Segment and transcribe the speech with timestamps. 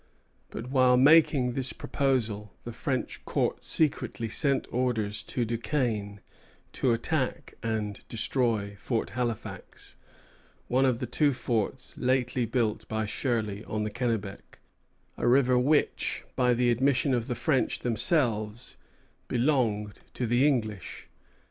[0.49, 6.21] But while making this proposal the French Court secretly sent orders to Duquesne
[6.71, 9.97] to attack and destroy Fort Halifax,
[10.67, 14.57] one of the two forts lately built by Shirley on the Kennebec,
[15.17, 18.77] a river which, by the admission of the French themselves,
[19.27, 21.09] belonged to the English.